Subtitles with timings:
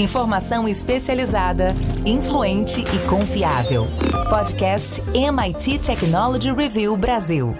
[0.00, 1.74] Informação especializada,
[2.06, 3.86] influente e confiável.
[4.30, 7.54] Podcast MIT Technology Review Brasil.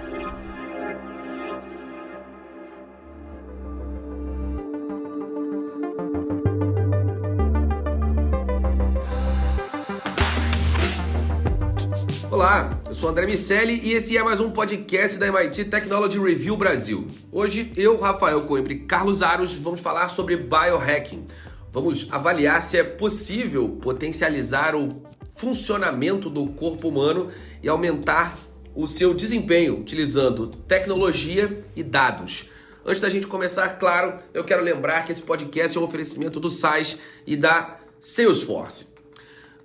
[12.31, 16.57] Olá, eu sou André Miceli e esse é mais um podcast da MIT Technology Review
[16.57, 17.05] Brasil.
[17.31, 21.27] Hoje eu, Rafael Coimbra e Carlos Aros vamos falar sobre biohacking.
[21.71, 25.01] Vamos avaliar se é possível potencializar o
[25.33, 27.29] funcionamento do corpo humano
[27.63, 28.37] e aumentar
[28.75, 32.49] o seu desempenho utilizando tecnologia e dados.
[32.85, 36.49] Antes da gente começar, claro, eu quero lembrar que esse podcast é um oferecimento do
[36.49, 38.87] SAIS e da Salesforce.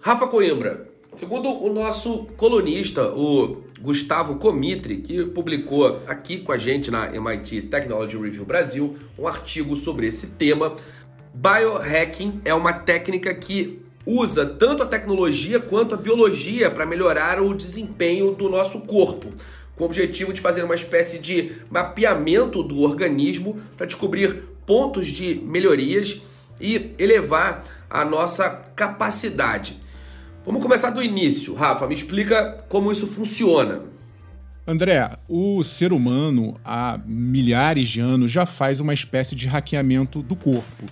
[0.01, 6.91] Rafa Coimbra, Segundo o nosso colunista, o Gustavo Comitri, que publicou aqui com a gente
[6.91, 10.77] na MIT Technology Review Brasil um artigo sobre esse tema,
[11.37, 17.55] biohacking é uma técnica que usa tanto a tecnologia quanto a biologia para melhorar o
[17.55, 19.33] desempenho do nosso corpo,
[19.75, 25.35] com o objetivo de fazer uma espécie de mapeamento do organismo para descobrir pontos de
[25.35, 26.23] melhorias
[26.59, 29.79] e elevar a nossa capacidade.
[30.45, 31.55] Vamos começar do início.
[31.55, 33.83] Rafa, me explica como isso funciona.
[34.67, 40.35] André, o ser humano há milhares de anos já faz uma espécie de hackeamento do
[40.35, 40.87] corpo.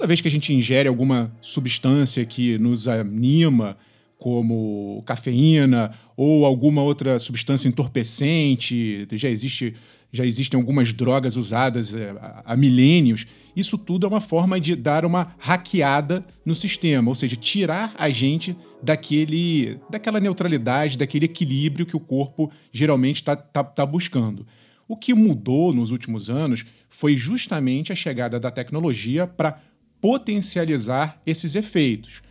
[0.00, 3.76] Toda vez que a gente ingere alguma substância que nos anima,
[4.16, 9.74] como cafeína ou alguma outra substância entorpecente, já existe
[10.10, 12.14] já existem algumas drogas usadas é,
[12.46, 13.26] há milênios.
[13.54, 18.08] Isso tudo é uma forma de dar uma hackeada no sistema, ou seja, tirar a
[18.08, 24.46] gente daquele, daquela neutralidade, daquele equilíbrio que o corpo geralmente está tá, tá buscando.
[24.88, 29.60] O que mudou nos últimos anos foi justamente a chegada da tecnologia para
[30.00, 32.22] potencializar esses efeitos.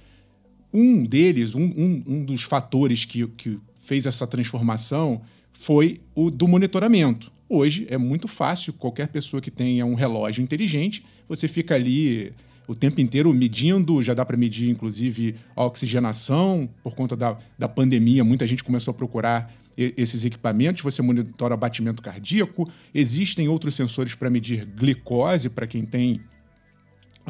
[0.73, 5.21] Um deles, um, um, um dos fatores que, que fez essa transformação
[5.53, 7.31] foi o do monitoramento.
[7.47, 12.31] Hoje é muito fácil, qualquer pessoa que tenha um relógio inteligente, você fica ali
[12.67, 17.67] o tempo inteiro medindo, já dá para medir inclusive a oxigenação, por conta da, da
[17.67, 24.13] pandemia, muita gente começou a procurar esses equipamentos, você monitora batimento cardíaco, existem outros sensores
[24.13, 26.21] para medir glicose para quem tem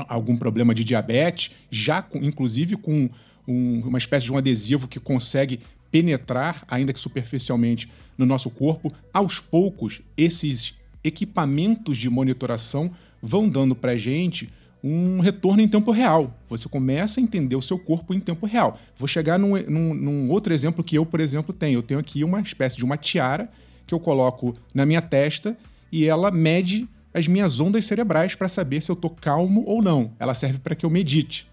[0.07, 3.09] algum problema de diabetes, já com, inclusive com
[3.47, 5.59] um, uma espécie de um adesivo que consegue
[5.91, 8.93] penetrar, ainda que superficialmente, no nosso corpo.
[9.13, 12.89] Aos poucos, esses equipamentos de monitoração
[13.21, 14.49] vão dando para gente
[14.83, 16.33] um retorno em tempo real.
[16.49, 18.79] Você começa a entender o seu corpo em tempo real.
[18.97, 21.79] Vou chegar num, num, num, outro exemplo que eu, por exemplo, tenho.
[21.79, 23.49] Eu tenho aqui uma espécie de uma tiara
[23.85, 25.57] que eu coloco na minha testa
[25.91, 26.87] e ela mede
[27.19, 30.13] as minhas ondas cerebrais para saber se eu estou calmo ou não.
[30.19, 31.47] Ela serve para que eu medite.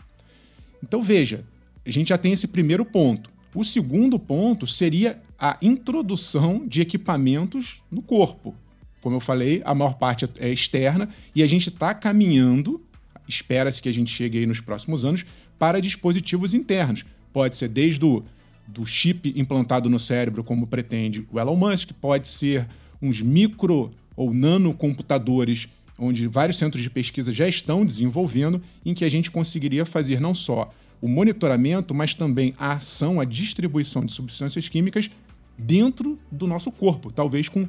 [0.83, 1.45] Então veja,
[1.85, 3.31] a gente já tem esse primeiro ponto.
[3.55, 8.55] O segundo ponto seria a introdução de equipamentos no corpo.
[9.01, 12.83] Como eu falei, a maior parte é externa e a gente está caminhando,
[13.29, 15.25] espera-se que a gente chegue aí nos próximos anos,
[15.59, 17.05] para dispositivos internos.
[17.33, 18.25] Pode ser desde o
[18.67, 22.67] do chip implantado no cérebro, como pretende o Elon Musk, pode ser
[23.01, 25.69] uns micro ou nanocomputadores,
[25.99, 30.35] onde vários centros de pesquisa já estão desenvolvendo, em que a gente conseguiria fazer não
[30.35, 35.11] só o monitoramento, mas também a ação, a distribuição de substâncias químicas
[35.59, 37.69] dentro do nosso corpo, talvez com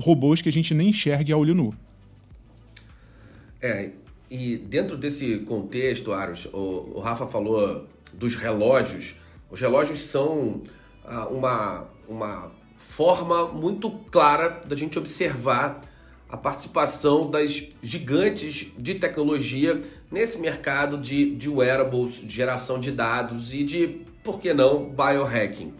[0.00, 1.74] robôs que a gente nem enxergue a olho nu.
[3.60, 3.90] É,
[4.30, 9.14] e dentro desse contexto, Aros, o, o Rafa falou dos relógios.
[9.50, 10.62] Os relógios são
[11.04, 12.52] ah, uma, uma
[12.88, 15.82] forma muito clara da gente observar
[16.28, 19.78] a participação das gigantes de tecnologia
[20.10, 25.72] nesse mercado de, de wearables, de geração de dados e de, por que não, biohacking.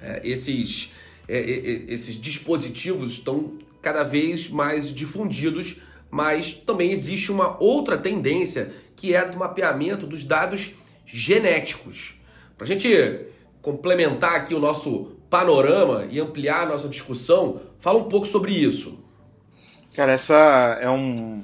[0.00, 0.92] É, esses,
[1.26, 5.78] é, é, é, esses dispositivos estão cada vez mais difundidos,
[6.10, 10.72] mas também existe uma outra tendência que é do mapeamento dos dados
[11.06, 12.14] genéticos.
[12.56, 12.88] Para a gente
[13.62, 18.98] complementar aqui o nosso panorama e ampliar a nossa discussão, fala um pouco sobre isso.
[19.94, 21.42] Cara, essa é um.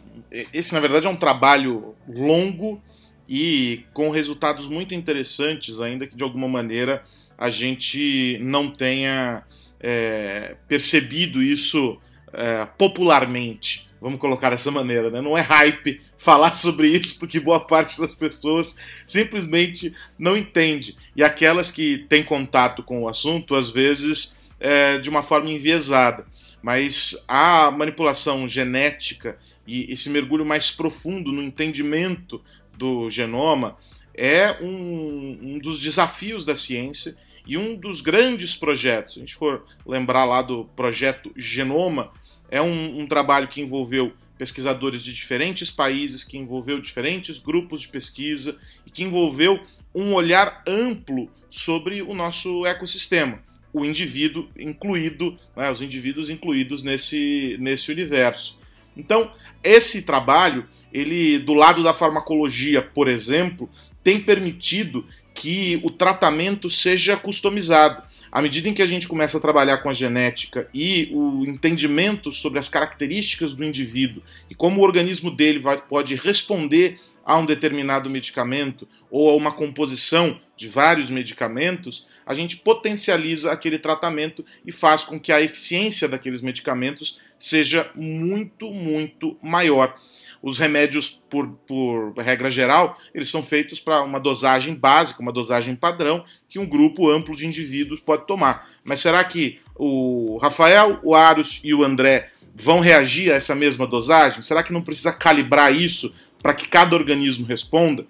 [0.52, 2.82] Esse, na verdade, é um trabalho longo
[3.28, 7.02] e com resultados muito interessantes, ainda que de alguma maneira
[7.36, 9.44] a gente não tenha
[9.80, 11.98] é, percebido isso
[12.32, 13.87] é, popularmente.
[14.00, 15.20] Vamos colocar dessa maneira, né?
[15.20, 20.96] Não é hype falar sobre isso, porque boa parte das pessoas simplesmente não entende.
[21.16, 26.26] E aquelas que têm contato com o assunto, às vezes, é, de uma forma enviesada
[26.62, 32.42] mas a manipulação genética e esse mergulho mais profundo no entendimento
[32.76, 33.76] do genoma
[34.14, 37.16] é um, um dos desafios da ciência
[37.46, 39.14] e um dos grandes projetos.
[39.14, 42.12] Se a gente for lembrar lá do projeto Genoma,
[42.50, 47.88] é um, um trabalho que envolveu pesquisadores de diferentes países, que envolveu diferentes grupos de
[47.88, 48.56] pesquisa
[48.86, 49.60] e que envolveu
[49.94, 53.42] um olhar amplo sobre o nosso ecossistema,
[53.72, 58.58] o indivíduo incluído, né, os indivíduos incluídos nesse, nesse universo.
[58.96, 63.68] Então, esse trabalho, ele do lado da farmacologia, por exemplo,
[64.02, 65.04] tem permitido
[65.34, 68.02] que o tratamento seja customizado.
[68.30, 72.30] À medida em que a gente começa a trabalhar com a genética e o entendimento
[72.30, 77.44] sobre as características do indivíduo e como o organismo dele vai, pode responder a um
[77.44, 84.72] determinado medicamento ou a uma composição de vários medicamentos, a gente potencializa aquele tratamento e
[84.72, 89.94] faz com que a eficiência daqueles medicamentos seja muito, muito maior.
[90.42, 95.74] Os remédios, por, por regra geral, eles são feitos para uma dosagem básica, uma dosagem
[95.74, 98.68] padrão, que um grupo amplo de indivíduos pode tomar.
[98.84, 103.86] Mas será que o Rafael, o Aros e o André vão reagir a essa mesma
[103.86, 104.42] dosagem?
[104.42, 108.06] Será que não precisa calibrar isso para que cada organismo responda?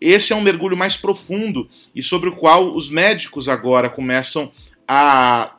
[0.00, 4.52] Esse é um mergulho mais profundo e sobre o qual os médicos agora começam
[4.86, 5.54] a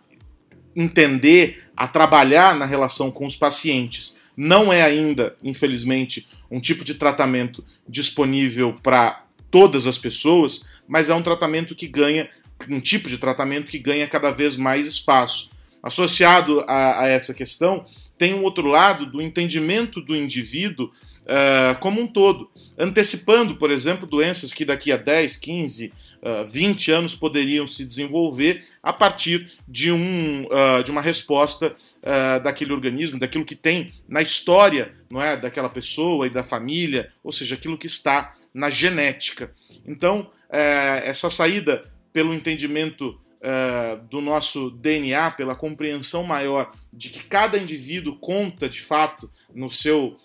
[0.75, 4.17] entender, a trabalhar na relação com os pacientes.
[4.35, 11.13] Não é ainda, infelizmente, um tipo de tratamento disponível para todas as pessoas, mas é
[11.13, 12.29] um tratamento que ganha,
[12.69, 15.51] um tipo de tratamento que ganha cada vez mais espaço.
[15.81, 17.85] Associado a, a essa questão,
[18.17, 20.91] tem um outro lado do entendimento do indivíduo
[21.23, 26.91] uh, como um todo, antecipando, por exemplo, doenças que daqui a 10, 15, uh, 20
[26.91, 33.17] anos poderiam se desenvolver a partir de, um, uh, de uma resposta uh, daquele organismo,
[33.17, 37.77] daquilo que tem na história não é, daquela pessoa e da família, ou seja, aquilo
[37.77, 39.53] que está na genética.
[39.85, 47.23] Então, uh, essa saída pelo entendimento uh, do nosso DNA, pela compreensão maior de que
[47.23, 50.17] cada indivíduo conta de fato no seu,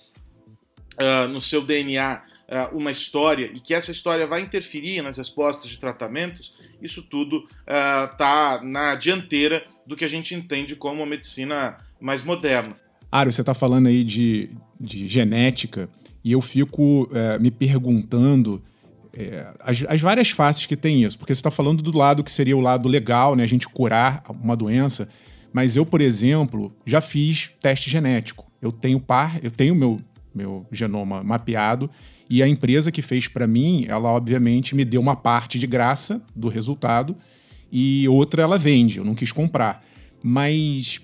[1.31, 2.23] no seu DNA
[2.73, 8.61] uma história e que essa história vai interferir nas respostas de tratamentos, isso tudo está
[8.63, 12.77] na dianteira do que a gente entende como a medicina mais moderna.
[13.11, 15.89] Aro, você está falando aí de, de genética
[16.23, 18.63] e eu fico é, me perguntando
[19.15, 22.31] é, as, as, várias faces que tem isso, porque você está falando do lado que
[22.31, 25.09] seria o lado legal, né, a gente curar uma doença,
[25.55, 28.47] mas eu, por exemplo, já fiz teste genético.
[28.61, 29.99] Eu tenho par, eu tenho meu
[30.35, 31.91] meu genoma mapeado
[32.29, 36.23] e a empresa que fez para mim, ela obviamente me deu uma parte de graça
[36.37, 37.17] do resultado
[37.71, 39.85] e outra ela vende, eu não quis comprar.
[40.23, 41.01] Mas.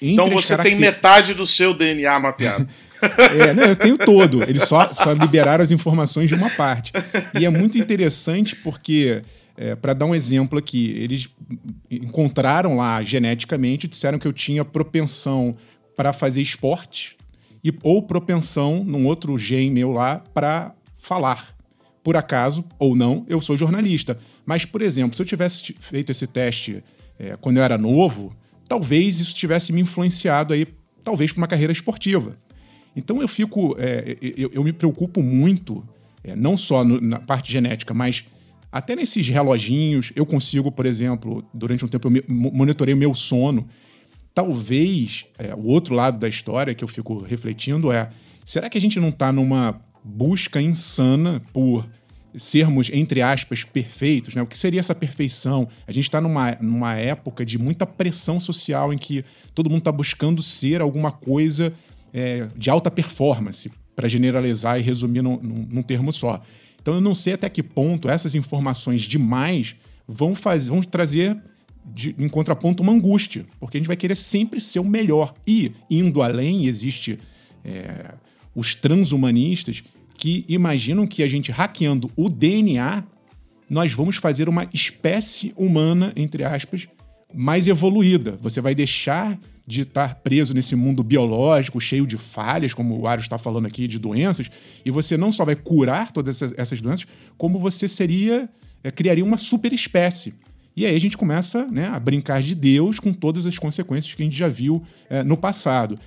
[0.00, 2.68] Então você tem metade do seu DNA mapeado.
[3.38, 4.42] é, não, eu tenho todo.
[4.42, 6.92] Eles só, só liberaram as informações de uma parte.
[7.38, 9.22] E é muito interessante porque,
[9.56, 11.28] é, para dar um exemplo aqui, eles
[11.90, 15.54] encontraram lá geneticamente, disseram que eu tinha propensão
[15.96, 17.16] para fazer esporte
[17.62, 21.53] e, ou propensão num outro gene meu lá para falar
[22.04, 24.18] por acaso ou não, eu sou jornalista.
[24.44, 26.84] Mas, por exemplo, se eu tivesse feito esse teste
[27.18, 28.36] é, quando eu era novo,
[28.68, 30.66] talvez isso tivesse me influenciado aí,
[31.02, 32.36] talvez para uma carreira esportiva.
[32.94, 35.82] Então eu fico, é, eu, eu, me preocupo muito,
[36.22, 38.24] é, não só no, na parte genética, mas
[38.70, 40.12] até nesses reloginhos.
[40.14, 43.66] Eu consigo, por exemplo, durante um tempo eu monitorei o meu sono.
[44.34, 48.10] Talvez é, o outro lado da história que eu fico refletindo é:
[48.44, 51.88] será que a gente não está numa busca insana por
[52.36, 54.42] sermos, entre aspas, perfeitos, né?
[54.42, 55.68] O que seria essa perfeição?
[55.86, 59.92] A gente está numa, numa época de muita pressão social em que todo mundo está
[59.92, 61.72] buscando ser alguma coisa
[62.12, 66.42] é, de alta performance, para generalizar e resumir num, num, num, termo só.
[66.82, 71.40] Então eu não sei até que ponto essas informações demais vão, fazer, vão trazer
[71.84, 75.34] de, em contraponto uma angústia, porque a gente vai querer sempre ser o melhor.
[75.46, 77.18] E, indo além, existe
[77.64, 78.14] é,
[78.54, 79.82] os transhumanistas
[80.16, 83.04] que imaginam que a gente hackeando o DNA,
[83.68, 86.86] nós vamos fazer uma espécie humana, entre aspas,
[87.34, 88.38] mais evoluída.
[88.40, 93.22] Você vai deixar de estar preso nesse mundo biológico, cheio de falhas, como o Ario
[93.22, 94.50] está falando aqui, de doenças,
[94.84, 97.06] e você não só vai curar todas essas, doenças,
[97.36, 98.48] como você seria,
[98.82, 100.34] é, criaria uma super espécie.
[100.76, 104.22] E aí a gente começa né, a brincar de Deus com todas as consequências que
[104.22, 105.98] a gente já viu é, no passado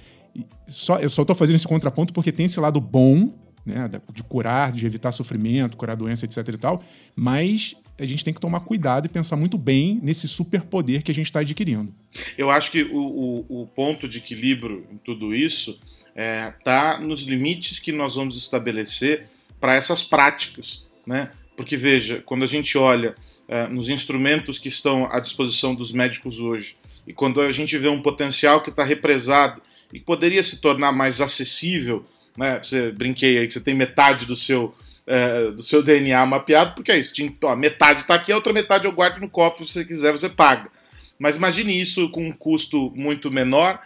[0.68, 3.34] só, eu só estou fazendo esse contraponto porque tem esse lado bom,
[3.66, 6.84] né, de curar, de evitar sofrimento, curar doença, etc e tal,
[7.16, 11.16] mas a gente tem que tomar cuidado e pensar muito bem nesse superpoder que a
[11.16, 11.94] gente está adquirindo.
[12.38, 15.80] Eu acho que o, o, o, ponto de equilíbrio em tudo isso
[16.16, 19.26] está é, nos limites que nós vamos estabelecer
[19.60, 21.32] para essas práticas, né?
[21.56, 23.16] Porque veja, quando a gente olha
[23.48, 26.78] uh, nos instrumentos que estão à disposição dos médicos hoje,
[27.08, 29.60] e quando a gente vê um potencial que está represado
[29.94, 32.06] e poderia se tornar mais acessível,
[32.38, 32.60] né?
[32.62, 34.76] Você brinquei aí que você tem metade do seu
[35.08, 37.14] uh, do seu DNA mapeado, porque é isso,
[37.44, 40.30] ó, metade está aqui, a outra metade eu guardo no cofre, se você quiser você
[40.30, 40.70] paga.
[41.18, 43.82] Mas imagine isso com um custo muito menor,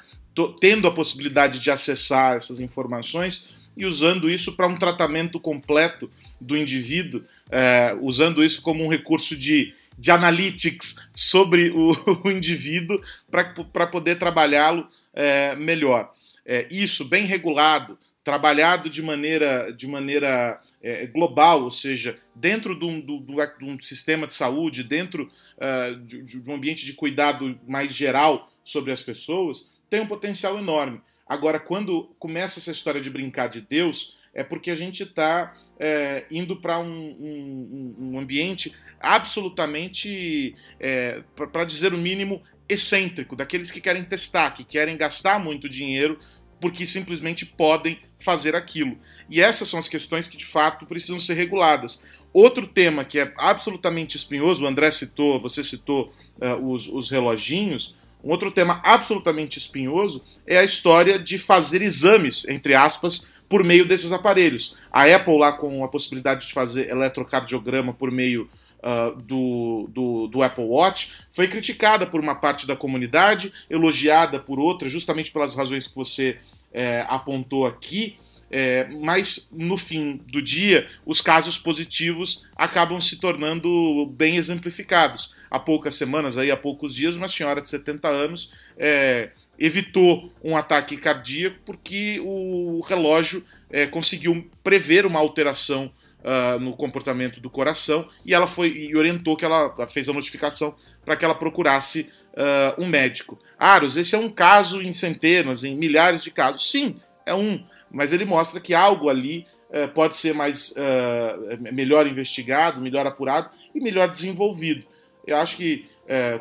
[0.59, 6.57] tendo a possibilidade de acessar essas informações e usando isso para um tratamento completo do
[6.57, 11.91] indivíduo, é, usando isso como um recurso de, de analytics sobre o,
[12.25, 16.11] o indivíduo para poder trabalhá-lo é, melhor.
[16.43, 22.83] É, isso bem regulado, trabalhado de maneira, de maneira é, global, ou seja, dentro de
[22.83, 27.93] um, de um, sistema de saúde, dentro uh, de, de um ambiente de cuidado mais
[27.93, 30.99] geral sobre as pessoas, tem um potencial enorme.
[31.27, 36.25] Agora, quando começa essa história de brincar de Deus, é porque a gente está é,
[36.29, 43.81] indo para um, um, um, ambiente absolutamente, é, para dizer o mínimo, excêntrico, daqueles que
[43.81, 46.19] querem testar, que querem gastar muito dinheiro
[46.61, 48.95] porque simplesmente podem fazer aquilo.
[49.27, 51.99] E essas são as questões que de fato precisam ser reguladas.
[52.31, 57.95] Outro tema que é absolutamente espinhoso, o André citou, você citou uh, os, os reloginhos.
[58.23, 63.85] Um outro tema absolutamente espinhoso é a história de fazer exames, entre aspas, por meio
[63.85, 64.77] desses aparelhos.
[64.89, 70.41] A Apple, lá com a possibilidade de fazer eletrocardiograma por meio uh, do, do, do,
[70.41, 75.85] Apple Watch, foi criticada por uma parte da comunidade, elogiada por outra, justamente pelas razões
[75.85, 76.37] que você
[76.71, 78.15] é, apontou aqui.
[78.49, 85.33] É, mas no fim do dia, os casos positivos acabam se tornando bem exemplificados.
[85.49, 89.31] Há poucas semanas, aí, há poucos dias, uma senhora de 70 anos é,
[89.61, 95.91] evitou um ataque cardíaco porque o relógio é, conseguiu prever uma alteração
[96.21, 100.75] uh, no comportamento do coração e ela foi e orientou que ela fez a notificação
[101.05, 103.39] para que ela procurasse uh, um médico.
[103.57, 106.69] Aros, esse é um caso em centenas, em milhares de casos.
[106.69, 112.07] Sim, é um, mas ele mostra que algo ali uh, pode ser mais uh, melhor
[112.07, 114.85] investigado, melhor apurado e melhor desenvolvido.
[115.25, 115.89] Eu acho que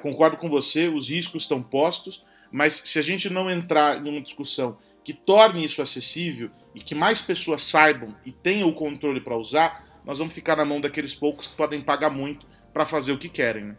[0.02, 4.20] concordo com você, os riscos estão postos, mas se a gente não entrar em uma
[4.20, 9.36] discussão que torne isso acessível e que mais pessoas saibam e tenham o controle para
[9.36, 13.18] usar, nós vamos ficar na mão daqueles poucos que podem pagar muito para fazer o
[13.18, 13.64] que querem.
[13.64, 13.76] Né?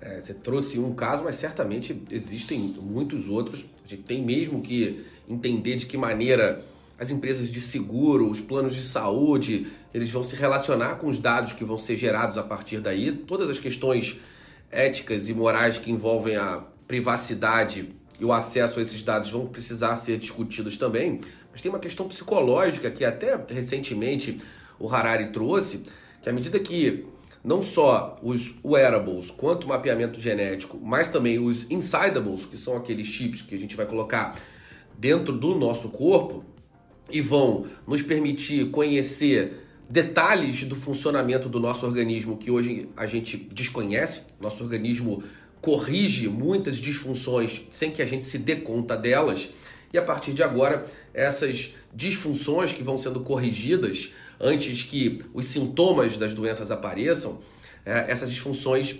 [0.00, 3.64] É, você trouxe um caso, mas certamente existem muitos outros.
[3.84, 6.64] A gente tem mesmo que entender de que maneira
[6.98, 11.52] as empresas de seguro, os planos de saúde, eles vão se relacionar com os dados
[11.52, 13.12] que vão ser gerados a partir daí.
[13.12, 14.16] Todas as questões
[14.70, 19.96] éticas e morais que envolvem a privacidade e o acesso a esses dados vão precisar
[19.96, 21.20] ser discutidos também.
[21.50, 24.38] Mas tem uma questão psicológica que até recentemente
[24.78, 25.82] o Harari trouxe,
[26.20, 27.04] que à medida que
[27.44, 33.08] não só os wearables quanto o mapeamento genético, mas também os insidables, que são aqueles
[33.08, 34.38] chips que a gente vai colocar
[34.96, 36.44] dentro do nosso corpo
[37.10, 43.36] e vão nos permitir conhecer detalhes do funcionamento do nosso organismo que hoje a gente
[43.36, 44.22] desconhece.
[44.40, 45.22] Nosso organismo
[45.62, 49.48] corrige muitas disfunções sem que a gente se dê conta delas.
[49.92, 56.16] E a partir de agora, essas disfunções que vão sendo corrigidas antes que os sintomas
[56.16, 57.38] das doenças apareçam,
[57.86, 58.96] é, essas disfunções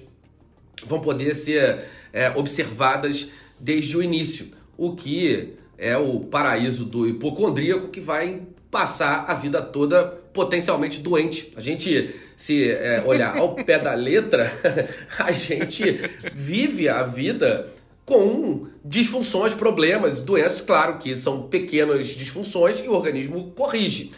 [0.86, 3.28] vão poder ser é, observadas
[3.58, 9.60] desde o início, o que é o paraíso do hipocondríaco que vai passar a vida
[9.60, 11.52] toda potencialmente doente.
[11.56, 14.52] A gente, se é, olhar ao pé da letra,
[15.16, 15.84] a gente
[16.34, 17.68] vive a vida
[18.04, 24.10] com disfunções, problemas, doenças, claro que são pequenas disfunções e o organismo corrige.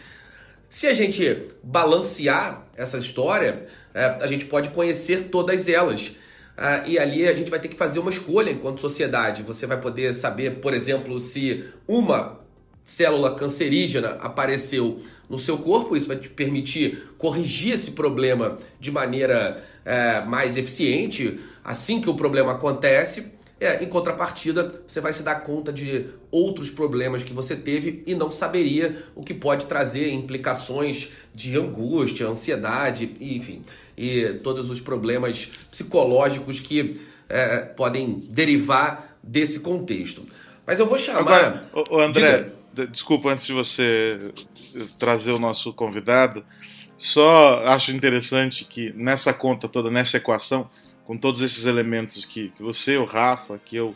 [0.67, 6.15] Se a gente balancear essa história, é, a gente pode conhecer todas elas.
[6.57, 9.43] Ah, e ali a gente vai ter que fazer uma escolha enquanto sociedade.
[9.43, 12.39] Você vai poder saber, por exemplo, se uma
[12.85, 19.61] célula cancerígena apareceu no seu corpo, isso vai te permitir corrigir esse problema de maneira
[19.83, 23.33] é, mais eficiente assim que o problema acontece.
[23.59, 28.13] É, em contrapartida, você vai se dar conta de outros problemas que você teve e
[28.13, 33.61] não saberia o que pode trazer implicações de angústia, ansiedade, enfim,
[33.97, 36.99] e todos os problemas psicológicos que
[37.29, 40.27] é, podem derivar desse contexto.
[40.67, 41.21] Mas eu vou chamar.
[41.21, 42.51] Agora, o, André.
[42.89, 44.19] Desculpa antes de você
[44.97, 46.45] trazer o nosso convidado.
[46.97, 50.69] Só acho interessante que nessa conta toda, nessa equação,
[51.03, 53.95] com todos esses elementos que, que você, o Rafa, que eu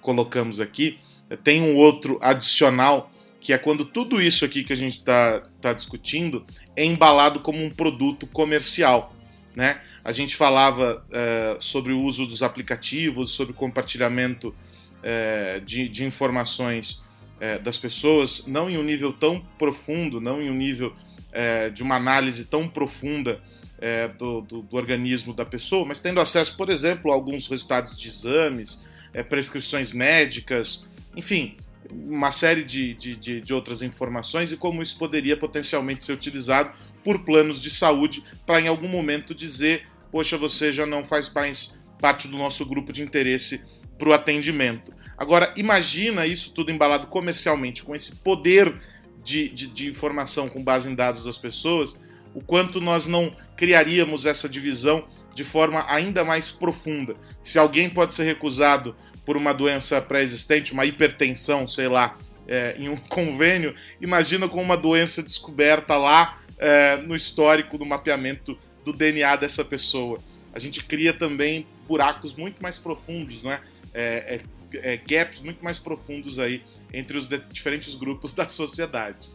[0.00, 0.98] colocamos aqui,
[1.44, 3.10] tem um outro adicional
[3.40, 6.44] que é quando tudo isso aqui que a gente está tá discutindo
[6.76, 9.14] é embalado como um produto comercial.
[9.56, 9.80] Né?
[10.04, 14.54] A gente falava é, sobre o uso dos aplicativos, sobre compartilhamento
[15.02, 17.02] é, de, de, informações
[17.40, 20.94] é, das pessoas, não em um nível tão profundo, não em um nível
[21.32, 23.40] é, de uma análise tão profunda
[23.80, 27.98] é, do, do, do, organismo da pessoa, mas tendo acesso, por exemplo, a alguns resultados
[27.98, 28.82] de exames,
[29.14, 31.56] é, prescrições médicas, enfim,
[31.90, 36.72] uma série de, de, de, de outras informações e como isso poderia potencialmente ser utilizado
[37.02, 41.80] por planos de saúde para em algum momento dizer, poxa, você já não faz mais
[41.98, 43.64] parte do nosso grupo de interesse
[43.98, 44.92] para o atendimento.
[45.20, 48.74] Agora, imagina isso tudo embalado comercialmente, com esse poder
[49.22, 52.00] de, de, de, informação com base em dados das pessoas,
[52.34, 57.14] o quanto nós não criaríamos essa divisão de forma ainda mais profunda.
[57.42, 58.96] Se alguém pode ser recusado
[59.26, 62.16] por uma doença pré-existente, uma hipertensão, sei lá,
[62.48, 68.58] é, em um convênio, imagina com uma doença descoberta lá é, no histórico do mapeamento
[68.82, 70.18] do DNA dessa pessoa.
[70.54, 73.60] A gente cria também buracos muito mais profundos, não é?
[73.94, 74.40] É,
[74.74, 79.28] é, é gaps muito mais profundos aí entre os diferentes grupos da sociedade.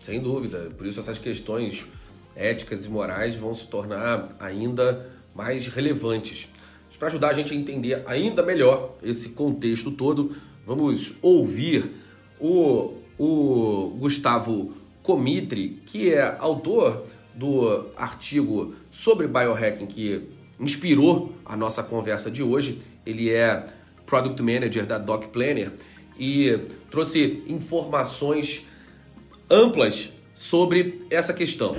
[0.00, 0.70] Sem dúvida.
[0.76, 1.86] Por isso essas questões
[2.36, 6.48] éticas e morais vão se tornar ainda mais relevantes.
[6.98, 10.34] Para ajudar a gente a entender ainda melhor esse contexto todo,
[10.64, 11.90] vamos ouvir
[12.38, 21.82] o, o Gustavo Comitri, que é autor do artigo sobre biohacking que inspirou a nossa
[21.82, 22.80] conversa de hoje.
[23.04, 23.66] Ele é
[24.06, 25.72] Product Manager da Doc Planner
[26.18, 26.58] e
[26.90, 28.64] trouxe informações
[29.50, 31.76] amplas sobre essa questão.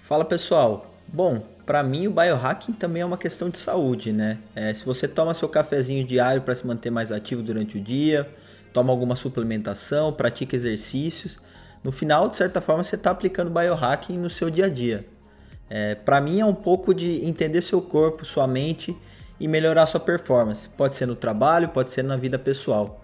[0.00, 0.94] Fala pessoal.
[1.06, 4.38] Bom, para mim o biohacking também é uma questão de saúde, né?
[4.54, 8.28] É, se você toma seu cafezinho diário para se manter mais ativo durante o dia,
[8.72, 11.38] toma alguma suplementação, pratica exercícios,
[11.82, 15.06] no final, de certa forma, você está aplicando biohacking no seu dia a dia.
[15.68, 18.96] É, para mim é um pouco de entender seu corpo, sua mente
[19.40, 20.68] e melhorar sua performance.
[20.76, 23.02] Pode ser no trabalho, pode ser na vida pessoal.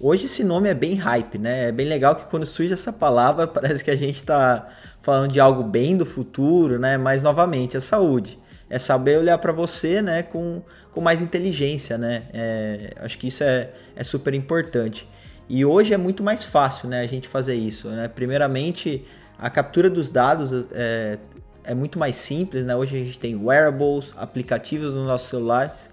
[0.00, 1.68] Hoje esse nome é bem hype, né?
[1.68, 4.68] É bem legal que quando surge essa palavra parece que a gente está
[5.00, 6.98] falando de algo bem do futuro, né?
[6.98, 10.22] Mas novamente, a saúde é saber olhar para você, né?
[10.24, 12.24] Com, com mais inteligência, né?
[12.34, 15.08] É, acho que isso é, é super importante.
[15.48, 17.00] E hoje é muito mais fácil, né?
[17.00, 18.08] A gente fazer isso, né?
[18.08, 19.06] Primeiramente,
[19.38, 21.18] a captura dos dados é,
[21.66, 22.74] é muito mais simples, né?
[22.74, 25.90] Hoje a gente tem wearables, aplicativos nos nossos celulares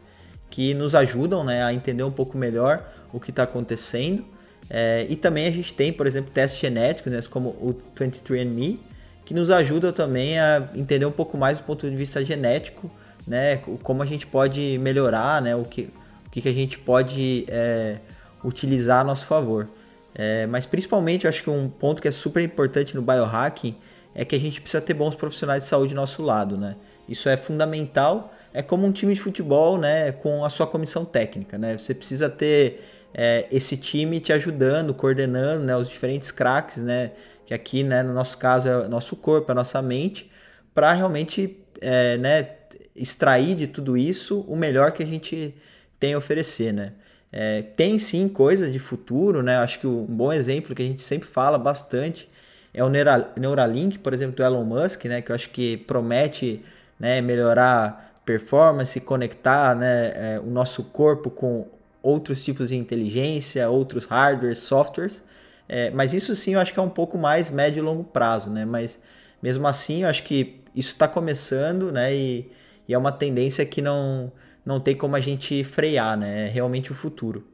[0.49, 1.63] que nos ajudam, né?
[1.63, 4.23] A entender um pouco melhor o que está acontecendo.
[4.69, 8.79] É, e também a gente tem, por exemplo, testes genéticos, né, como o 23andMe,
[9.25, 12.89] que nos ajuda também a entender um pouco mais do ponto de vista genético,
[13.27, 15.89] né, como a gente pode melhorar, né, o que,
[16.25, 17.97] o que a gente pode é,
[18.43, 19.67] utilizar a nosso favor.
[20.15, 23.75] É, mas principalmente, eu acho que um ponto que é super importante no biohacking
[24.15, 26.75] é que a gente precisa ter bons profissionais de saúde do nosso lado, né?
[27.07, 28.33] Isso é fundamental.
[28.53, 30.11] É como um time de futebol, né?
[30.11, 31.77] Com a sua comissão técnica, né?
[31.77, 32.81] Você precisa ter
[33.13, 37.11] é, esse time te ajudando, coordenando né, os diferentes craques, né,
[37.45, 40.31] que aqui né, no nosso caso é o nosso corpo, a nossa mente,
[40.73, 42.49] para realmente é, né,
[42.95, 45.53] extrair de tudo isso o melhor que a gente
[45.99, 46.73] tem a oferecer.
[46.73, 46.93] Né?
[47.31, 49.57] É, tem sim coisas de futuro, né?
[49.57, 52.27] acho que um bom exemplo que a gente sempre fala bastante
[52.73, 56.63] é o Neuralink, por exemplo, do Elon Musk, né, que eu acho que promete
[56.99, 61.67] né, melhorar performance, conectar né, é, o nosso corpo com
[62.01, 65.23] outros tipos de inteligência, outros hardwares, softwares.
[65.67, 68.49] É, mas isso sim eu acho que é um pouco mais médio e longo prazo,
[68.49, 68.65] né?
[68.65, 68.99] Mas
[69.41, 72.13] mesmo assim eu acho que isso está começando, né?
[72.13, 72.51] E,
[72.87, 74.31] e, é uma tendência que não,
[74.65, 76.47] não tem como a gente frear, né?
[76.47, 77.47] É realmente o futuro.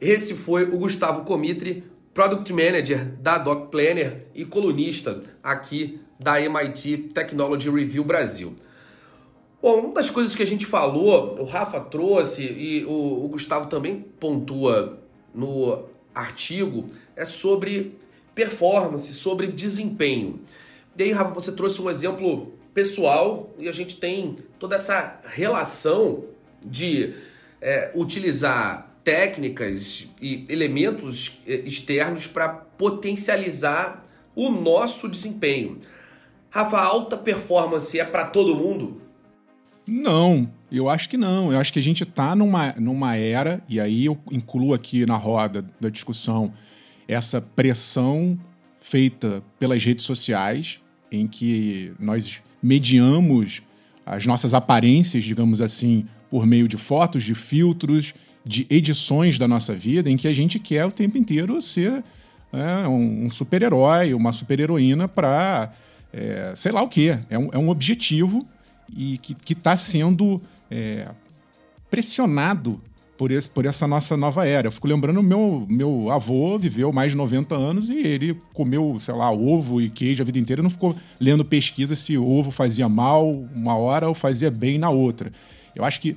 [0.00, 1.84] Esse foi o Gustavo Comitri,
[2.18, 8.56] Product Manager da Doc Planner e colunista aqui da MIT Technology Review Brasil.
[9.62, 13.68] Bom, uma das coisas que a gente falou, o Rafa trouxe e o, o Gustavo
[13.68, 14.98] também pontua
[15.32, 17.96] no artigo, é sobre
[18.34, 20.40] performance, sobre desempenho.
[20.96, 26.24] E aí, Rafa, você trouxe um exemplo pessoal e a gente tem toda essa relação
[26.66, 27.14] de
[27.60, 34.04] é, utilizar técnicas e elementos é, externos para potencializar
[34.36, 35.78] o nosso desempenho.
[36.50, 39.00] Rafa, alta performance é para todo mundo?
[39.86, 41.50] Não, eu acho que não.
[41.50, 45.16] Eu acho que a gente está numa, numa era, e aí eu incluo aqui na
[45.16, 46.52] roda da discussão
[47.08, 48.38] essa pressão
[48.78, 53.62] feita pelas redes sociais, em que nós mediamos
[54.04, 58.12] as nossas aparências, digamos assim, por meio de fotos, de filtros
[58.44, 62.02] de edições da nossa vida em que a gente quer o tempo inteiro ser
[62.52, 65.72] é, um, super-herói, uma super-heroína para
[66.12, 67.10] é, sei lá o que.
[67.28, 68.46] É um, é um objetivo
[68.94, 71.08] e que está sendo é,
[71.90, 72.80] pressionado
[73.18, 74.68] por, esse, por essa nossa nova era.
[74.68, 79.14] Eu fico lembrando, meu, meu avô viveu mais de 90 anos e ele comeu, sei
[79.14, 83.28] lá, ovo e queijo a vida inteira, não ficou lendo pesquisa se ovo fazia mal
[83.54, 85.32] uma hora ou fazia bem na outra.
[85.74, 86.16] Eu acho que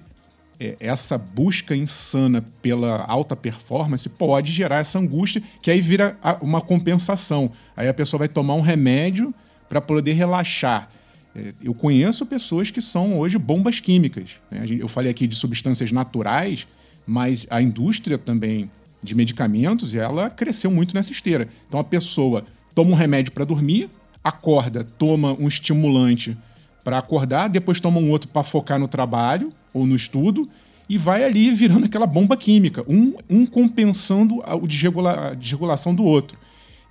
[0.80, 7.52] essa busca insana pela alta performance pode gerar essa angústia, que aí vira uma compensação.
[7.76, 9.34] Aí a pessoa vai tomar um remédio
[9.68, 10.90] para poder relaxar.
[11.36, 14.32] É, eu conheço pessoas que são hoje bombas químicas.
[14.50, 14.66] Né?
[14.80, 16.68] Eu falei aqui de substâncias naturais
[17.06, 18.70] mas a indústria também
[19.04, 21.48] de medicamentos, ela cresceu muito nessa esteira.
[21.68, 22.46] Então a pessoa
[22.76, 23.90] toma um remédio para dormir,
[24.24, 26.38] acorda, toma um estimulante
[26.84, 30.50] para acordar, depois toma um outro para focar no trabalho ou no estudo
[30.90, 36.38] e vai ali virando aquela bomba química, um, um compensando a, desregula, desregulação do outro.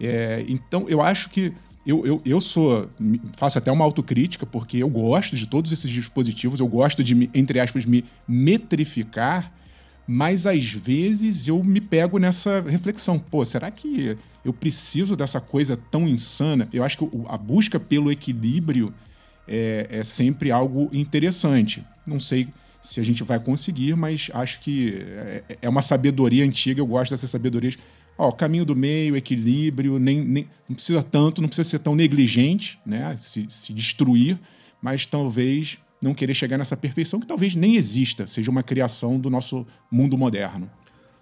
[0.00, 1.52] É, então eu acho que
[1.86, 2.88] eu, eu, eu sou.
[3.36, 7.58] faço até uma autocrítica, porque eu gosto de todos esses dispositivos, eu gosto de, entre
[7.58, 9.52] aspas, me metrificar
[10.12, 15.76] mas às vezes eu me pego nessa reflexão: pô, será que eu preciso dessa coisa
[15.76, 16.68] tão insana?
[16.72, 18.92] Eu acho que a busca pelo equilíbrio
[19.46, 21.84] é, é sempre algo interessante.
[22.04, 22.48] Não sei
[22.80, 24.94] se a gente vai conseguir, mas acho que
[25.48, 27.76] é, é uma sabedoria antiga, eu gosto dessas sabedorias.
[28.16, 32.78] Ó, caminho do meio, equilíbrio, nem, nem, não precisa tanto, não precisa ser tão negligente,
[32.84, 33.16] né?
[33.18, 34.38] Se, se destruir,
[34.82, 39.28] mas talvez não querer chegar nessa perfeição que talvez nem exista, seja uma criação do
[39.28, 40.70] nosso mundo moderno.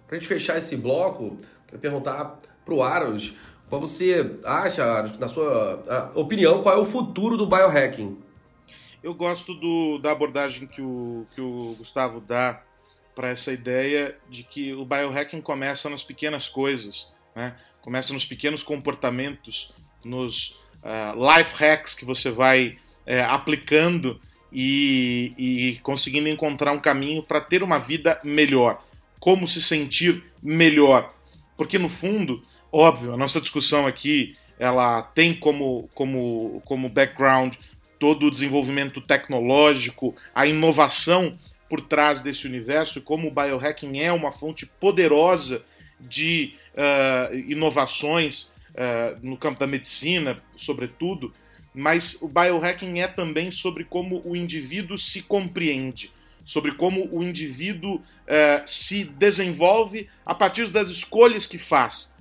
[0.07, 3.33] Para a gente fechar esse bloco, quero perguntar para o Aros,
[3.69, 8.17] qual você acha, Aros, na sua opinião, qual é o futuro do biohacking?
[9.01, 12.61] Eu gosto do, da abordagem que o, que o Gustavo dá
[13.15, 17.55] para essa ideia de que o biohacking começa nas pequenas coisas, né?
[17.81, 24.19] começa nos pequenos comportamentos, nos uh, life hacks que você vai uh, aplicando
[24.51, 28.83] e, e conseguindo encontrar um caminho para ter uma vida melhor.
[29.19, 31.13] Como se sentir melhor.
[31.57, 37.55] Porque no fundo, óbvio, a nossa discussão aqui ela tem como, como, como background
[37.99, 41.37] todo o desenvolvimento tecnológico, a inovação
[41.69, 45.63] por trás desse universo, como o biohacking é uma fonte poderosa
[45.99, 51.31] de uh, inovações uh, no campo da medicina, sobretudo,
[51.73, 56.11] mas o biohacking é também sobre como o indivíduo se compreende,
[56.43, 62.13] sobre como o indivíduo eh, se desenvolve a partir das escolhas que faz.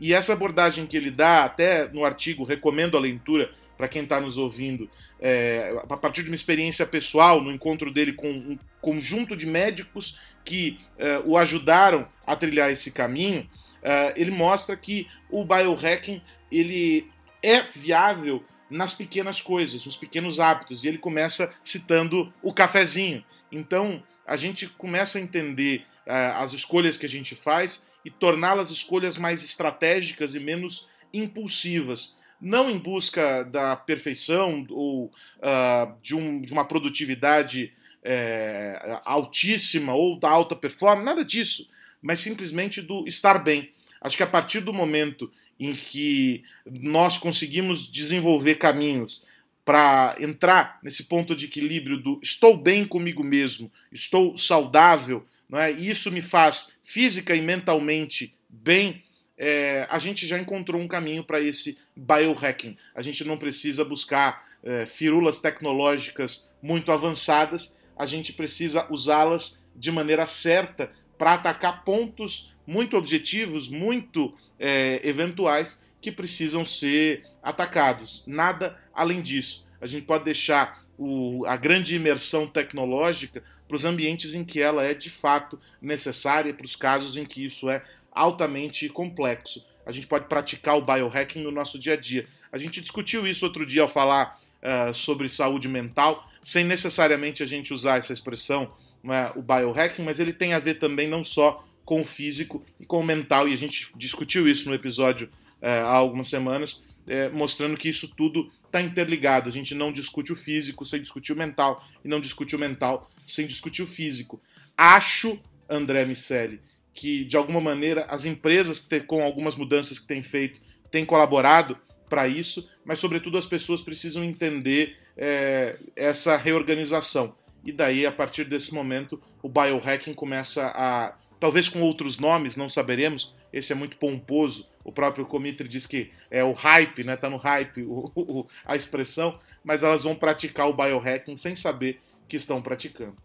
[0.00, 4.20] E essa abordagem que ele dá, até no artigo, recomendo a leitura para quem está
[4.20, 4.88] nos ouvindo,
[5.20, 10.20] é, a partir de uma experiência pessoal, no encontro dele com um conjunto de médicos
[10.44, 13.48] que é, o ajudaram a trilhar esse caminho,
[13.82, 17.10] é, ele mostra que o biohacking ele
[17.42, 20.84] é viável nas pequenas coisas, nos pequenos hábitos.
[20.84, 23.24] E ele começa citando o cafezinho.
[23.50, 28.70] Então a gente começa a entender uh, as escolhas que a gente faz e torná-las
[28.70, 32.18] escolhas mais estratégicas e menos impulsivas.
[32.40, 37.72] Não em busca da perfeição ou uh, de, um, de, uma produtividade
[38.02, 41.68] é, altíssima ou da alta performance, nada disso,
[42.00, 43.72] mas simplesmente do estar bem.
[44.00, 49.24] Acho que a partir do momento em que nós conseguimos desenvolver caminhos
[49.64, 55.72] para entrar nesse ponto de equilíbrio do estou bem comigo mesmo, estou saudável, não é?
[55.72, 59.02] isso me faz física e mentalmente bem,
[59.38, 62.76] é, a gente já encontrou um caminho para esse biohacking.
[62.94, 69.90] A gente não precisa buscar é, firulas tecnológicas muito avançadas, a gente precisa usá-las de
[69.90, 78.22] maneira certa para atacar pontos muito objetivos, muito é, eventuais que precisam ser atacados.
[78.26, 79.66] Nada além disso.
[79.80, 84.84] A gente pode deixar o, a grande imersão tecnológica para os ambientes em que ela
[84.84, 87.82] é de fato necessária, para os casos em que isso é
[88.16, 89.64] altamente complexo.
[89.84, 92.26] A gente pode praticar o biohacking no nosso dia a dia.
[92.50, 97.46] A gente discutiu isso outro dia ao falar uh, sobre saúde mental, sem necessariamente a
[97.46, 98.72] gente usar essa expressão,
[99.04, 102.84] é, o biohacking, mas ele tem a ver também não só com o físico e
[102.84, 105.30] com o mental, e a gente discutiu isso no episódio
[105.62, 109.48] é, há algumas semanas, é, mostrando que isso tudo está interligado.
[109.48, 113.08] A gente não discute o físico sem discutir o mental, e não discute o mental
[113.24, 114.40] sem discutir o físico.
[114.76, 116.60] Acho, André Miceli,
[116.96, 121.78] que de alguma maneira as empresas, com algumas mudanças que têm feito, têm colaborado
[122.08, 127.36] para isso, mas sobretudo as pessoas precisam entender é, essa reorganização.
[127.62, 132.68] E daí, a partir desse momento, o biohacking começa a talvez com outros nomes, não
[132.68, 133.34] saberemos.
[133.52, 134.68] Esse é muito pomposo.
[134.82, 137.16] O próprio Comitri diz que é o hype, né?
[137.16, 142.00] Tá no hype o, o, a expressão, mas elas vão praticar o biohacking sem saber
[142.26, 143.16] que estão praticando.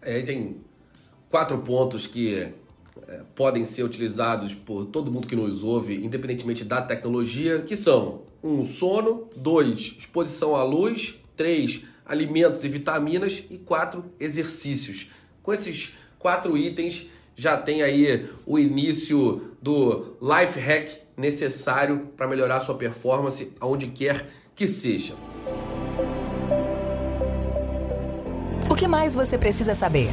[0.00, 0.62] É, tem
[1.30, 2.48] quatro pontos que
[3.08, 8.22] é, podem ser utilizados por todo mundo que nos ouve, independentemente da tecnologia, que são
[8.42, 15.08] um sono, dois exposição à luz, três alimentos e vitaminas e quatro exercícios.
[15.42, 22.60] Com esses quatro itens já tem aí o início do life hack necessário para melhorar
[22.60, 25.14] sua performance aonde quer que seja.
[28.70, 30.08] O que mais você precisa saber?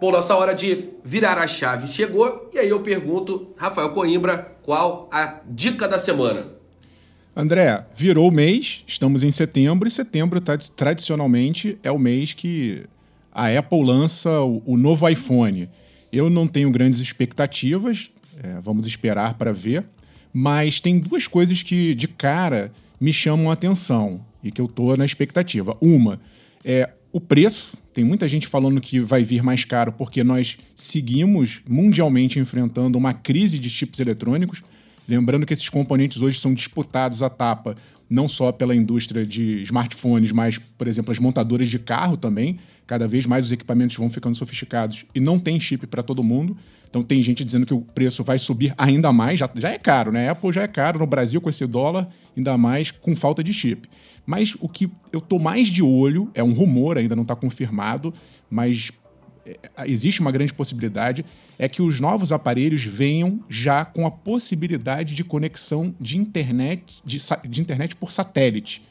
[0.00, 5.06] Bom, nossa hora de virar a chave chegou e aí eu pergunto, Rafael Coimbra, qual
[5.12, 6.46] a dica da semana?
[7.36, 10.40] André, virou o mês, estamos em setembro e setembro
[10.74, 12.84] tradicionalmente é o mês que
[13.30, 15.68] a Apple lança o, novo iPhone.
[16.10, 18.10] Eu não tenho grandes expectativas,
[18.42, 19.84] é, vamos esperar para ver,
[20.32, 24.96] mas tem duas coisas que de cara me chamam a atenção e que eu tô
[24.96, 25.76] na expectativa.
[25.78, 26.18] Uma
[26.64, 31.60] é o preço, tem muita gente falando que vai vir mais caro porque nós seguimos
[31.68, 34.62] mundialmente enfrentando uma crise de chips eletrônicos.
[35.08, 37.76] Lembrando que esses componentes hoje são disputados à tapa
[38.08, 42.58] não só pela indústria de smartphones, mas, por exemplo, as montadoras de carro também.
[42.84, 46.56] Cada vez mais os equipamentos vão ficando sofisticados e não tem chip para todo mundo.
[46.88, 50.10] Então tem gente dizendo que o preço vai subir ainda mais, já, já é caro,
[50.10, 50.28] né?
[50.28, 53.88] Apple já é caro no Brasil com esse dólar, ainda mais com falta de chip.
[54.26, 58.14] Mas o que eu tô mais de olho, é um rumor, ainda não está confirmado,
[58.48, 58.92] mas
[59.44, 61.24] é, existe uma grande possibilidade,
[61.58, 67.18] é que os novos aparelhos venham já com a possibilidade de conexão de internet, de,
[67.48, 68.82] de internet por satélite.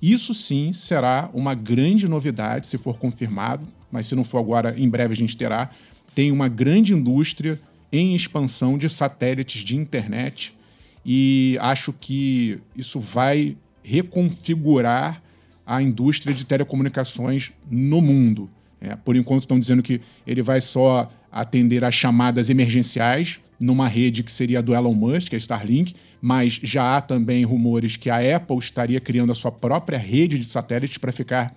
[0.00, 4.88] Isso sim será uma grande novidade, se for confirmado, mas se não for agora, em
[4.88, 5.70] breve a gente terá.
[6.14, 10.54] Tem uma grande indústria em expansão de satélites de internet
[11.06, 15.22] e acho que isso vai reconfigurar
[15.66, 18.50] a indústria de telecomunicações no mundo.
[18.80, 24.22] É, por enquanto estão dizendo que ele vai só atender às chamadas emergenciais numa rede
[24.22, 28.36] que seria a do Elon Musk, a Starlink, mas já há também rumores que a
[28.36, 31.54] Apple estaria criando a sua própria rede de satélites para ficar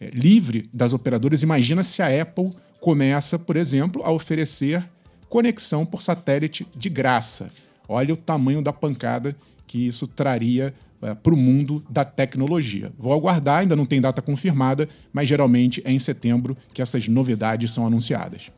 [0.00, 1.42] é, livre das operadoras.
[1.42, 4.86] Imagina se a Apple começa, por exemplo, a oferecer
[5.28, 7.50] conexão por satélite de graça.
[7.88, 9.36] Olha o tamanho da pancada
[9.66, 10.74] que isso traria
[11.06, 12.92] é, para o mundo da tecnologia.
[12.98, 17.72] Vou aguardar, ainda não tem data confirmada, mas geralmente é em setembro que essas novidades
[17.72, 18.50] são anunciadas.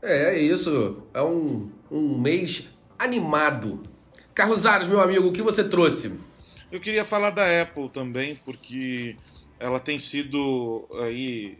[0.00, 1.02] É, é isso.
[1.12, 3.82] É um, um mês animado.
[4.34, 6.12] Carlos Ares, meu amigo, o que você trouxe?
[6.70, 9.14] Eu queria falar da Apple também, porque
[9.60, 11.58] ela tem sido aí.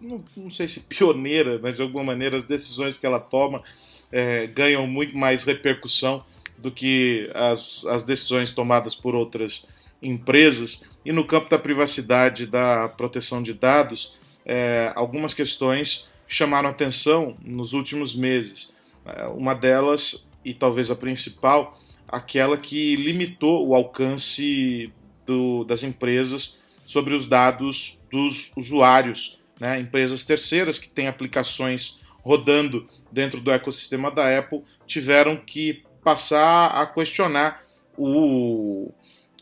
[0.00, 3.62] Não, não sei se pioneira, mas de alguma maneira as decisões que ela toma
[4.10, 6.24] é, ganham muito mais repercussão
[6.62, 9.66] do que as, as decisões tomadas por outras
[10.00, 10.82] empresas.
[11.04, 14.14] E no campo da privacidade, da proteção de dados,
[14.46, 18.72] é, algumas questões chamaram atenção nos últimos meses.
[19.04, 24.92] É, uma delas, e talvez a principal, aquela que limitou o alcance
[25.26, 29.80] do, das empresas sobre os dados dos usuários, né?
[29.80, 36.86] empresas terceiras que têm aplicações rodando dentro do ecossistema da Apple tiveram que passar a
[36.86, 37.62] questionar
[37.96, 38.90] o,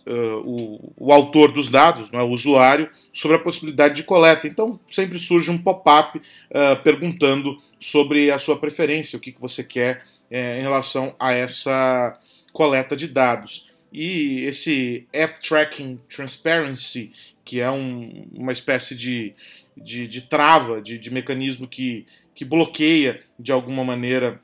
[0.06, 4.46] uh, o, o, autor dos dados, é, o usuário, sobre a possibilidade de coleta.
[4.46, 9.64] Então sempre surge um pop-up uh, perguntando sobre a sua preferência, o que, que você
[9.64, 12.18] quer uh, em relação a essa
[12.52, 13.68] coleta de dados.
[13.92, 17.12] E esse App Tracking Transparency,
[17.44, 19.34] que é um, uma espécie de,
[19.76, 24.40] de, de trava, de, de mecanismo que, que bloqueia de alguma maneira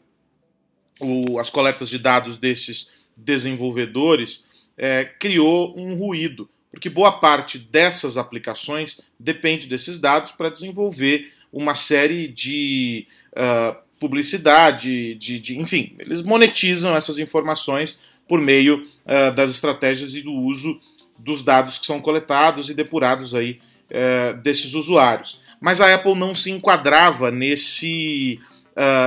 [1.00, 8.16] o, as coletas de dados desses desenvolvedores, é, criou um ruído, porque boa parte dessas
[8.16, 16.20] aplicações depende desses dados para desenvolver uma série de uh, publicidade, de, de, enfim, eles
[16.20, 20.78] monetizam essas informações por meio uh, das estratégias e do uso
[21.18, 23.58] dos dados que são coletados e depurados aí
[23.90, 25.40] uh, desses usuários.
[25.58, 28.38] Mas a Apple não se enquadrava nesse,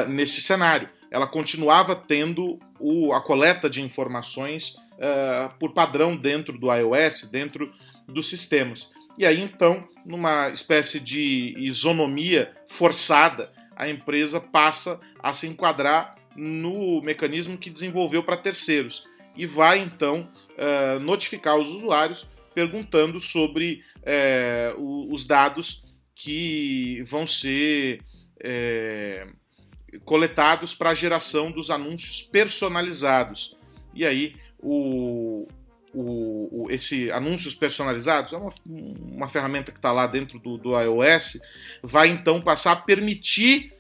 [0.08, 6.74] nesse cenário ela continuava tendo o, a coleta de informações uh, por padrão dentro do
[6.74, 7.74] iOS, dentro
[8.08, 8.90] dos sistemas.
[9.18, 17.02] E aí então, numa espécie de isonomia forçada, a empresa passa a se enquadrar no
[17.02, 24.74] mecanismo que desenvolveu para terceiros e vai então uh, notificar os usuários perguntando sobre é,
[24.78, 28.02] os dados que vão ser
[30.06, 33.56] coletados para a geração dos anúncios personalizados.
[33.94, 35.48] E aí, o,
[35.94, 40.80] o, o, esse anúncios personalizados é uma, uma ferramenta que está lá dentro do, do
[40.80, 41.40] iOS,
[41.82, 43.74] vai então passar a permitir,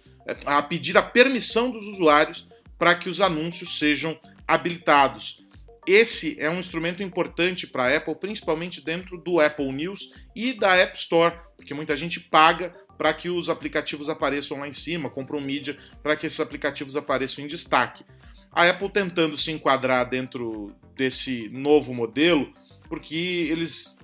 [0.45, 4.17] a pedir a permissão dos usuários para que os anúncios sejam
[4.48, 5.45] habilitados.
[5.86, 10.76] Esse é um instrumento importante para a Apple, principalmente dentro do Apple News e da
[10.76, 15.40] App Store, porque muita gente paga para que os aplicativos apareçam lá em cima, compram
[15.40, 18.04] mídia para que esses aplicativos apareçam em destaque.
[18.52, 22.54] A Apple tentando se enquadrar dentro desse novo modelo,
[22.90, 23.98] porque eles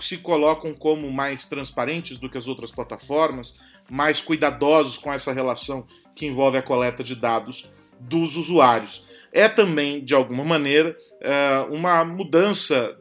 [0.00, 5.86] se colocam como mais transparentes do que as outras plataformas, mais cuidadosos com essa relação
[6.12, 9.06] que envolve a coleta de dados dos usuários.
[9.32, 12.98] É também, de alguma maneira, é, uma mudança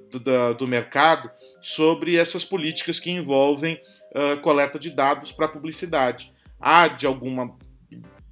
[0.60, 1.32] do mercado
[1.66, 6.32] sobre essas políticas que envolvem uh, coleta de dados para publicidade.
[6.60, 7.58] Há, de alguma,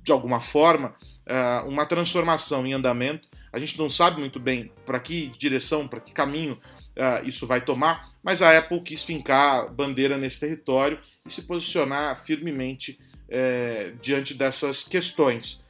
[0.04, 0.94] de alguma forma,
[1.26, 3.28] uh, uma transformação em andamento.
[3.52, 7.66] A gente não sabe muito bem para que direção, para que caminho uh, isso vai
[7.66, 14.36] tomar, mas a Apple quis fincar bandeira nesse território e se posicionar firmemente eh, diante
[14.36, 15.66] dessas questões.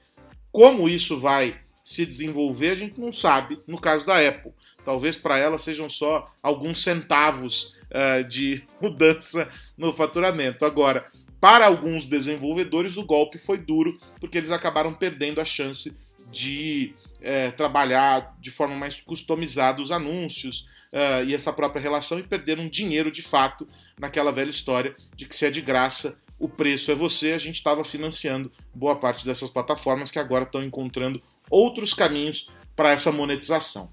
[0.52, 4.52] Como isso vai se desenvolver, a gente não sabe no caso da Apple.
[4.86, 10.66] Talvez para ela sejam só alguns centavos uh, de mudança no faturamento.
[10.66, 15.98] Agora, para alguns desenvolvedores, o golpe foi duro, porque eles acabaram perdendo a chance
[16.32, 16.94] de
[17.24, 22.68] é, trabalhar de forma mais customizada os anúncios uh, e essa própria relação e perderam
[22.68, 23.68] dinheiro de fato
[23.98, 27.32] naquela velha história de que se é de graça, o preço é você.
[27.32, 32.92] A gente estava financiando boa parte dessas plataformas que agora estão encontrando outros caminhos para
[32.92, 33.90] essa monetização.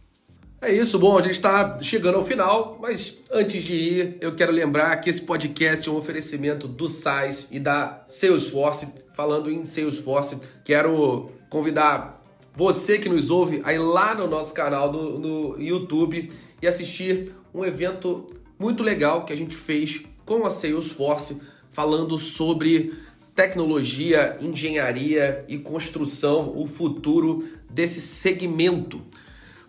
[0.63, 4.53] É isso, bom, a gente está chegando ao final, mas antes de ir, eu quero
[4.53, 8.87] lembrar que esse podcast é um oferecimento do SAIS e da Salesforce.
[9.11, 12.23] Falando em Salesforce, quero convidar
[12.55, 17.65] você que nos ouve a lá no nosso canal do, no YouTube e assistir um
[17.65, 18.27] evento
[18.59, 22.93] muito legal que a gente fez com a Salesforce, falando sobre
[23.35, 29.01] tecnologia, engenharia e construção, o futuro desse segmento.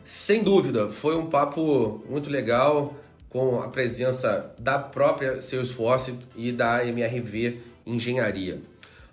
[0.04, 2.94] Sem dúvida, foi um papo muito legal
[3.30, 8.60] com a presença da própria Salesforce e da MRV Engenharia.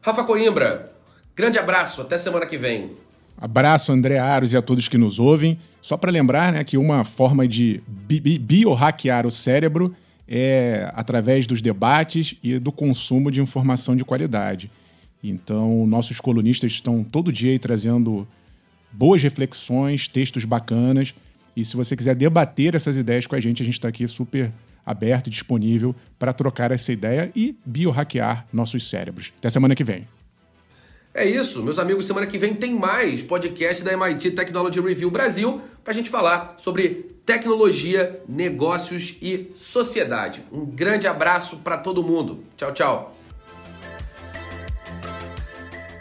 [0.03, 0.93] Rafa Coimbra,
[1.37, 2.93] grande abraço, até semana que vem.
[3.41, 5.59] Abraço, André Aros e a todos que nos ouvem.
[5.81, 9.95] Só para lembrar né, que uma forma de bi biohackear o cérebro
[10.27, 14.71] é através dos debates e do consumo de informação de qualidade.
[15.23, 18.27] Então, nossos colunistas estão todo dia trazendo
[18.93, 21.15] boas reflexões, textos bacanas.
[21.57, 24.53] E se você quiser debater essas ideias com a gente, a gente está aqui super
[24.85, 29.33] aberto e disponível para trocar essa ideia e biohackear nossos cérebros.
[29.39, 30.07] Até semana que vem.
[31.13, 32.07] É isso, meus amigos.
[32.07, 36.55] Semana que vem tem mais podcast da MIT Technology Review Brasil para a gente falar
[36.59, 40.43] sobre tecnologia, negócios e sociedade.
[40.53, 42.45] Um grande abraço para todo mundo.
[42.57, 43.18] Tchau, tchau.